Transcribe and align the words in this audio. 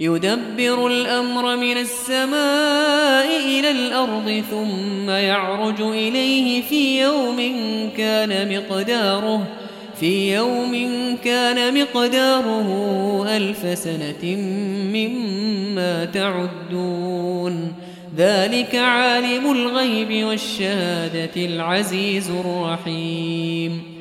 يدبر 0.00 0.86
الأمر 0.86 1.56
من 1.56 1.76
السماء 1.76 3.26
إلى 3.46 3.70
الأرض 3.70 4.42
ثم 4.50 5.10
يعرج 5.10 5.80
إليه 5.80 6.62
في 6.62 7.00
يوم 7.02 7.36
كان 7.96 8.56
مقداره 8.56 9.46
في 10.00 10.34
يوم 10.34 10.72
كان 11.24 11.80
مقداره 11.80 12.68
ألف 13.36 13.78
سنة 13.78 14.36
مما 14.94 16.04
تعدون. 16.04 17.72
ذلك 18.16 18.74
عالم 18.74 19.52
الغيب 19.52 20.26
والشهادة 20.26 21.30
العزيز 21.36 22.30
الرحيم. 22.30 23.91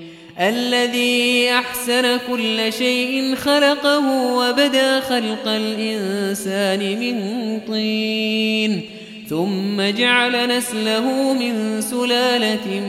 الذي 0.41 1.49
أحسن 1.51 2.17
كل 2.27 2.73
شيء 2.73 3.35
خلقه 3.35 4.35
وبدا 4.37 4.99
خلق 4.99 5.47
الإنسان 5.47 6.99
من 6.99 7.59
طين 7.67 8.81
ثم 9.29 9.81
جعل 9.81 10.57
نسله 10.57 11.33
من 11.33 11.81
سلالة 11.81 12.79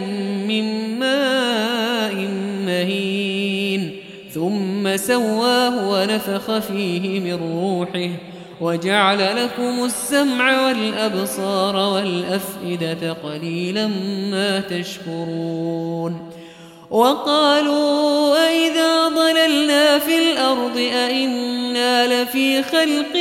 من 0.48 0.98
ماء 0.98 2.14
مهين 2.66 3.90
ثم 4.34 4.96
سواه 4.96 5.88
ونفخ 5.88 6.58
فيه 6.58 7.20
من 7.20 7.34
روحه 7.34 8.10
وجعل 8.60 9.44
لكم 9.44 9.84
السمع 9.84 10.66
والأبصار 10.66 11.76
والأفئدة 11.76 13.12
قليلا 13.12 13.86
ما 14.30 14.60
تشكرون. 14.60 16.41
وقالوا 16.92 18.36
أئذا 18.48 19.08
ضللنا 19.08 19.98
في 19.98 20.32
الأرض 20.32 20.76
أئنا 20.76 22.22
لفي 22.22 22.62
خلق 22.62 23.16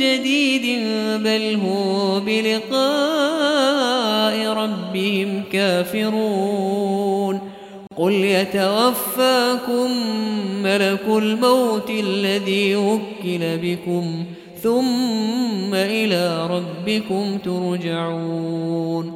جديد 0.00 0.82
بل 1.24 1.60
هو 1.66 2.20
بلقاء 2.20 2.76
ربهم 4.46 5.42
كافرون 5.52 7.40
قل 7.96 8.12
يتوفاكم 8.12 9.90
ملك 10.62 11.04
الموت 11.08 11.90
الذي 11.90 12.76
وكل 12.76 13.58
بكم 13.62 14.24
ثم 14.62 15.74
إلى 15.74 16.46
ربكم 16.46 17.38
ترجعون 17.44 19.15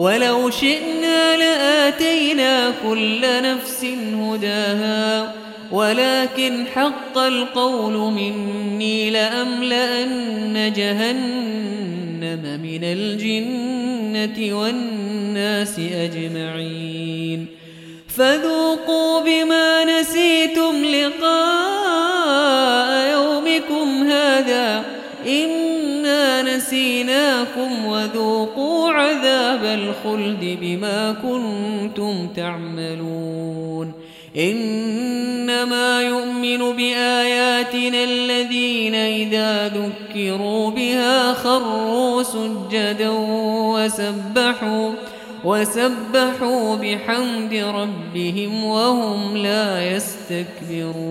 ولو 0.00 0.50
شئنا 0.50 1.36
لآتينا 1.36 2.72
كل 2.88 3.20
نفس 3.42 3.84
هداها 4.14 5.34
ولكن 5.72 6.66
حق 6.74 7.18
القول 7.18 8.12
مني 8.12 9.10
لأملأن 9.10 10.72
جهنم 10.76 12.60
من 12.62 12.84
الجنة 12.84 14.58
والناس 14.58 15.78
أجمعين. 15.78 17.46
فذوقوا 18.08 19.20
بما 19.20 19.84
نسيتم 19.84 20.84
لقاء 20.84 22.10
يومكم 23.12 24.02
هذا 24.02 24.84
إنا 25.26 25.69
نسيناكم 26.70 27.86
وذوقوا 27.86 28.90
عذاب 28.90 29.64
الخلد 29.64 30.58
بما 30.60 31.12
كنتم 31.12 32.28
تعملون. 32.36 33.92
إنما 34.36 36.02
يؤمن 36.02 36.76
بآياتنا 36.76 38.04
الذين 38.04 38.94
إذا 38.94 39.68
ذكروا 39.68 40.70
بها 40.70 41.32
خروا 41.34 42.22
سجدا 42.22 43.10
وسبحوا 43.74 44.90
وسبحوا 45.44 46.76
بحمد 46.76 47.54
ربهم 47.54 48.64
وهم 48.64 49.36
لا 49.36 49.96
يستكبرون. 49.96 51.10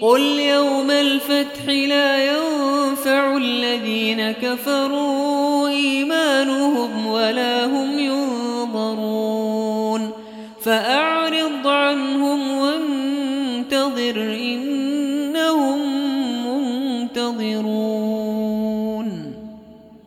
قل 0.00 0.20
يوم 0.40 0.90
الفتح 0.90 1.64
لا 1.68 2.26
ينفع 2.26 3.36
الذين 3.36 4.32
كفروا 4.32 5.68
إيمانهم 5.68 7.06
ولا 7.06 7.64
هم 7.64 7.98
ينظرون 7.98 9.46
فأعرض 10.60 11.05